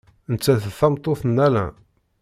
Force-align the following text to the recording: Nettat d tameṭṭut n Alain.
Nettat 0.31 0.61
d 0.71 0.71
tameṭṭut 0.79 1.21
n 1.25 1.37
Alain. 1.45 1.75